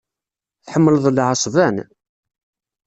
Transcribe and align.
Tḥemmleḍ 0.65 1.05
lɛesban? 1.11 1.75